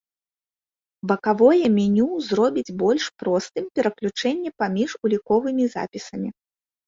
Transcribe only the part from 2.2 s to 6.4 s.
зробіць больш простым пераключэнне паміж уліковымі запісамі.